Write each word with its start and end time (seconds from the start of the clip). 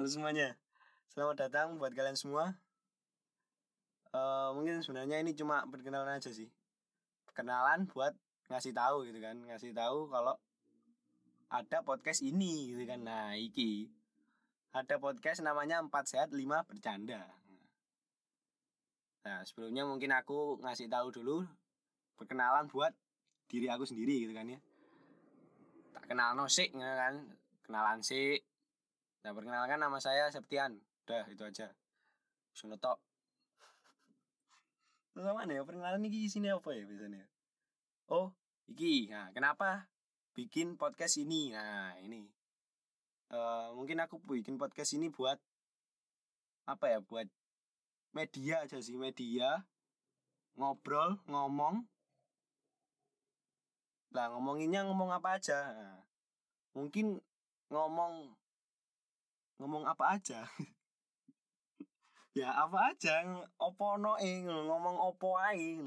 Halo 0.00 0.08
semuanya, 0.08 0.56
selamat 1.12 1.36
datang 1.44 1.76
buat 1.76 1.92
kalian 1.92 2.16
semua. 2.16 2.56
Eh 4.16 4.48
mungkin 4.56 4.80
sebenarnya 4.80 5.20
ini 5.20 5.36
cuma 5.36 5.68
perkenalan 5.68 6.16
aja 6.16 6.32
sih. 6.32 6.48
Perkenalan 7.28 7.84
buat 7.84 8.16
ngasih 8.48 8.72
tahu 8.72 9.04
gitu 9.04 9.20
kan, 9.20 9.36
ngasih 9.44 9.76
tahu 9.76 10.08
kalau 10.08 10.40
ada 11.52 11.84
podcast 11.84 12.24
ini 12.24 12.72
gitu 12.72 12.88
kan. 12.88 13.04
Nah, 13.04 13.36
iki 13.36 13.92
ada 14.72 14.96
podcast 14.96 15.44
namanya 15.44 15.84
Empat 15.84 16.08
Sehat 16.08 16.32
Lima 16.32 16.64
Bercanda. 16.64 17.20
Nah, 19.28 19.44
sebelumnya 19.44 19.84
mungkin 19.84 20.16
aku 20.16 20.64
ngasih 20.64 20.88
tahu 20.88 21.12
dulu 21.12 21.44
perkenalan 22.16 22.72
buat 22.72 22.96
diri 23.52 23.68
aku 23.68 23.84
sendiri 23.84 24.24
gitu 24.24 24.32
kan 24.32 24.48
ya. 24.48 24.64
Tak 25.92 26.08
kenal 26.08 26.32
no 26.40 26.48
gitu 26.48 26.72
kan, 26.72 27.36
kenalan 27.68 28.00
sik. 28.00 28.48
Nah, 29.20 29.36
perkenalkan 29.36 29.76
nama 29.76 30.00
saya 30.00 30.32
Septian. 30.32 30.80
Udah, 31.04 31.28
itu 31.28 31.44
aja. 31.44 31.68
Tok. 32.56 32.98
Terus 35.12 35.26
apa 35.28 35.44
nih? 35.44 35.60
Perkenalan 35.60 36.08
ini 36.08 36.24
sini 36.24 36.48
apa 36.48 36.72
ya 36.72 36.88
biasanya? 36.88 37.28
Oh, 38.08 38.32
iki. 38.64 39.12
Nah, 39.12 39.28
kenapa 39.36 39.92
bikin 40.32 40.80
podcast 40.80 41.20
ini? 41.20 41.52
Nah, 41.52 42.00
ini. 42.00 42.24
Eh 43.30 43.68
mungkin 43.76 44.00
aku 44.00 44.18
bikin 44.24 44.56
podcast 44.56 44.96
ini 44.96 45.12
buat 45.12 45.36
apa 46.64 46.88
ya? 46.88 46.98
Buat 47.04 47.28
media 48.16 48.64
aja 48.64 48.80
sih, 48.80 48.96
media 48.96 49.68
ngobrol, 50.56 51.20
ngomong. 51.28 51.84
Lah, 54.16 54.26
ngomonginnya 54.32 54.88
ngomong 54.88 55.12
apa 55.12 55.38
aja? 55.38 55.70
Nah, 55.70 56.00
mungkin 56.74 57.20
ngomong 57.70 58.39
ngomong 59.60 59.84
apa 59.84 60.16
aja. 60.16 60.40
Ya 62.30 62.54
apa 62.54 62.94
aja 62.94 63.26
opo 63.58 63.98
no 63.98 64.14
ngomong 64.14 65.02
opo 65.02 65.34
ae 65.34 65.82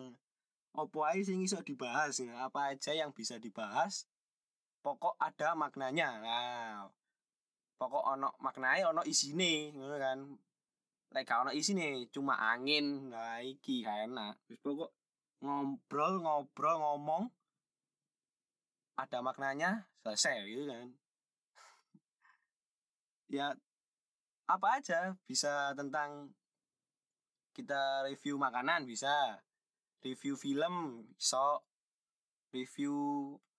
opo 0.75 1.07
ae 1.07 1.23
sing 1.23 1.39
iso 1.39 1.63
dibahas 1.63 2.19
apa 2.19 2.75
aja 2.75 2.91
yang 2.91 3.15
bisa 3.15 3.39
dibahas 3.39 4.03
pokok 4.83 5.15
ada 5.23 5.55
maknanya. 5.55 6.19
Nah 6.19 6.83
pokok 7.79 8.03
ono 8.03 8.35
maknanya 8.43 8.91
ono 8.91 9.07
isine 9.07 9.71
ngono 9.71 9.95
kan. 9.95 10.19
Lek 11.15 11.31
ono 11.31 11.55
isine 11.55 12.11
cuma 12.11 12.35
angin 12.51 13.07
nah 13.07 13.39
iki 13.39 13.87
enak. 13.87 14.35
Wis 14.51 14.59
pokok 14.59 14.91
ngobrol 15.39 16.19
ngobrol 16.27 16.75
ngomong 16.75 17.23
ada 18.99 19.23
maknanya 19.23 19.87
selesai 20.03 20.43
gitu 20.43 20.67
kan 20.67 20.91
ya 23.33 23.57
apa 24.45 24.67
aja 24.77 25.17
bisa 25.25 25.73
tentang 25.73 26.29
kita 27.57 28.05
review 28.05 28.37
makanan 28.37 28.85
bisa. 28.85 29.41
Review 30.05 30.37
film 30.37 31.07
bisa. 31.17 31.57
Review 32.53 32.95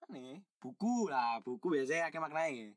nih? 0.07 0.39
Buku. 0.63 1.11
Lah 1.11 1.43
buku 1.43 1.75
biasanya 1.75 2.15
akeh 2.15 2.23
maknanya 2.23 2.71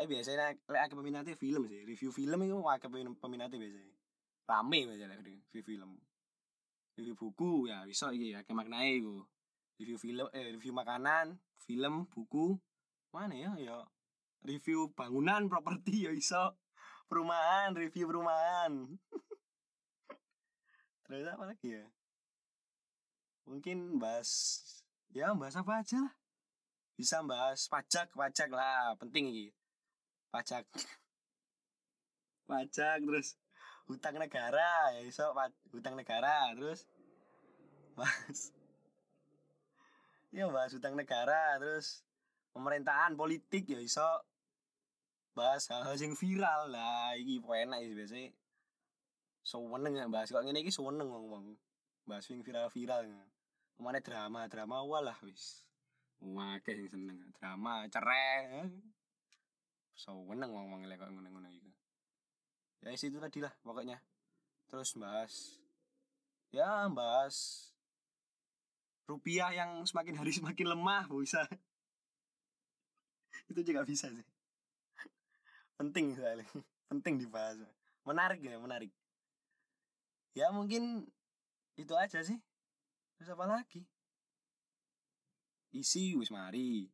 tapi 0.00 0.16
biasanya 0.16 0.56
lek 0.56 0.80
akeh 0.80 0.96
peminatnya 0.96 1.36
film 1.36 1.68
sih. 1.68 1.84
Review 1.84 2.10
film 2.14 2.38
itu 2.40 2.56
akeh 2.56 2.88
peminatnya 3.20 3.58
biasanya. 3.58 3.94
Rame 4.48 4.78
biasanya 4.88 5.16
review 5.20 5.60
film. 5.60 5.90
Review 6.96 7.14
buku 7.20 7.68
ya 7.68 7.84
bisa 7.84 8.08
iki 8.14 8.32
akeh 8.32 8.54
maknanya 8.56 8.96
itu 8.96 9.20
review 9.76 9.98
film 10.00 10.26
eh 10.32 10.56
review 10.56 10.72
makanan 10.72 11.36
film 11.60 12.08
buku. 12.08 12.56
Mana 13.10 13.34
ya 13.36 13.52
ya 13.58 13.76
review 14.44 14.92
bangunan 14.96 15.48
properti 15.48 16.08
ya 16.08 16.12
iso. 16.12 16.56
Perumahan 17.10 17.74
review 17.74 18.06
perumahan. 18.06 18.86
Terus 21.10 21.26
apa 21.26 21.42
lagi 21.42 21.74
ya? 21.74 21.86
Mungkin 23.50 23.98
bahas 23.98 24.30
ya 25.10 25.34
bahas 25.34 25.58
apa 25.58 25.82
aja 25.82 25.98
lah. 26.06 26.14
Bisa 26.94 27.18
bahas 27.26 27.66
pajak 27.66 28.14
pajak 28.14 28.46
lah 28.54 28.94
penting 28.94 29.26
ini. 29.26 29.46
Pajak. 30.30 30.62
Pajak 32.50 33.06
terus 33.06 33.38
hutang 33.86 34.18
negara 34.18 34.90
ya 34.94 35.06
iso 35.06 35.30
hutang 35.74 35.94
negara 35.98 36.54
terus 36.54 36.86
bahas. 37.98 38.40
Ya 40.30 40.46
bahas 40.46 40.70
hutang 40.70 40.94
negara 40.94 41.58
terus 41.58 42.06
pemerintahan 42.54 43.18
politik 43.18 43.66
ya 43.66 43.82
iso 43.82 44.06
bahas 45.34 45.66
hal-hal 45.70 45.96
yang 45.96 46.14
viral 46.18 46.70
lah. 46.70 47.14
Iki 47.16 47.42
enak 47.42 47.78
sih 47.86 47.96
biasanya. 47.96 48.30
Seneng 49.40 49.92
ya 49.96 50.04
bahas 50.06 50.28
kok 50.28 50.42
ngene 50.44 50.60
iki 50.60 50.72
seneng 50.72 51.08
wong-wong 51.08 51.56
bahas 52.04 52.26
yang 52.28 52.44
viral-viral. 52.44 53.08
Ke 53.74 53.80
mana 53.80 53.98
drama 54.02 54.46
drama 54.50 54.84
walah 54.84 55.18
wis. 55.24 55.64
Wake 56.20 56.76
sing 56.76 56.88
seneng. 56.90 57.18
Drama 57.40 57.88
cerai. 57.88 58.68
Seneng 59.96 60.50
wong-wong 60.52 60.84
lek 60.84 61.00
kok 61.00 61.08
ngono-ngono 61.08 61.48
iku 61.52 61.70
ya 62.80 62.96
itu 62.96 63.20
tadi 63.20 63.38
lah 63.44 63.52
pokoknya. 63.60 64.00
Terus 64.72 64.96
bahas 64.96 65.60
ya 66.48 66.88
bahas 66.88 67.68
rupiah 69.04 69.52
yang 69.52 69.84
semakin 69.84 70.16
hari 70.16 70.32
semakin 70.38 70.66
lemah 70.72 71.04
bisa. 71.12 71.44
Itu 73.50 73.60
juga 73.66 73.84
bisa 73.84 74.08
sih 74.08 74.39
penting 75.80 76.12
soalnya. 76.12 76.44
Penting 76.92 77.16
dibahas. 77.16 77.56
Menarik 78.04 78.44
ya 78.44 78.60
menarik. 78.60 78.92
Ya 80.36 80.52
mungkin 80.52 81.08
itu 81.80 81.96
aja 81.96 82.20
sih. 82.20 82.36
Terus 83.16 83.32
apa 83.32 83.48
lagi? 83.48 83.88
Isi 85.72 86.12
wis 86.20 86.28
mari. 86.28 86.84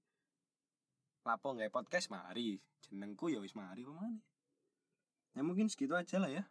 Lapo 1.26 1.50
nggak 1.50 1.74
podcast 1.74 2.14
mari. 2.14 2.62
Jenengku 2.86 3.26
ya 3.26 3.42
wis 3.42 3.58
mari 3.58 3.82
pemane 3.82 4.22
ya 5.36 5.44
mungkin 5.44 5.68
segitu 5.68 5.92
aja 5.92 6.16
lah 6.16 6.32
ya. 6.32 6.48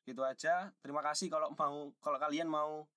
Segitu 0.00 0.24
aja. 0.24 0.72
Terima 0.80 1.04
kasih 1.04 1.28
kalau 1.28 1.52
mau 1.52 1.92
kalau 2.00 2.16
kalian 2.16 2.48
mau 2.48 2.88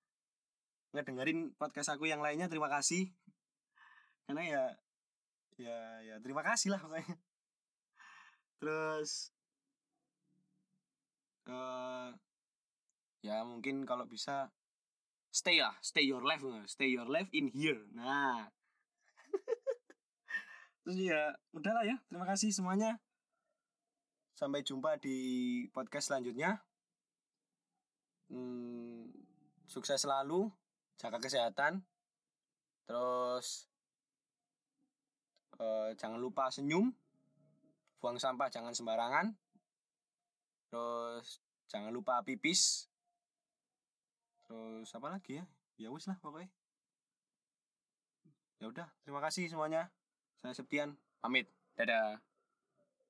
ngedengerin 0.96 1.52
podcast 1.60 1.92
aku 1.92 2.08
yang 2.08 2.24
lainnya 2.24 2.48
terima 2.48 2.72
kasih. 2.72 3.12
Karena 4.24 4.42
ya 4.42 4.64
ya 5.60 5.78
ya 6.04 6.14
terima 6.24 6.40
kasih 6.40 6.72
lah 6.72 6.80
pokoknya 6.80 7.16
terus 8.56 9.36
uh, 11.48 12.10
ya 13.20 13.42
mungkin 13.42 13.82
kalau 13.82 14.06
bisa 14.06 14.50
stay 15.30 15.60
lah 15.60 15.76
stay 15.84 16.08
your 16.08 16.24
life 16.24 16.40
stay 16.64 16.88
your 16.88 17.08
life 17.08 17.28
in 17.36 17.52
here. 17.52 17.84
Nah. 17.92 18.48
Terus 20.86 21.02
ya 21.02 21.34
udahlah 21.50 21.82
ya 21.82 21.98
terima 22.06 22.24
kasih 22.30 22.54
semuanya. 22.54 23.02
Sampai 24.38 24.62
jumpa 24.62 25.02
di 25.02 25.18
podcast 25.74 26.14
selanjutnya. 26.14 26.62
Hmm, 28.30 29.10
sukses 29.66 29.98
selalu 29.98 30.46
jaga 30.94 31.18
kesehatan. 31.18 31.82
Terus 32.86 33.66
uh, 35.58 35.90
jangan 35.98 36.22
lupa 36.22 36.54
senyum 36.54 36.94
buang 38.00 38.20
sampah 38.20 38.48
jangan 38.52 38.72
sembarangan. 38.72 39.32
Terus 40.68 41.40
jangan 41.70 41.90
lupa 41.94 42.20
pipis. 42.22 42.90
Terus 44.46 44.88
apa 44.94 45.08
lagi 45.10 45.42
ya? 45.42 45.44
Ya 45.76 45.88
wis 45.92 46.06
lah 46.08 46.18
pokoknya. 46.20 46.50
Ya 48.60 48.66
udah 48.72 48.88
terima 49.04 49.20
kasih 49.20 49.48
semuanya. 49.48 49.92
Saya 50.40 50.56
Septian 50.56 50.96
pamit. 51.20 51.48
Dadah 51.76 52.20